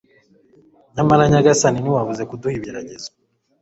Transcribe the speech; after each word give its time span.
Nyamara 0.95 1.23
Nyagasani 1.31 1.79
ntiwabuze 1.81 2.23
kuduha 2.29 2.53
ibigeragezo 2.55 3.09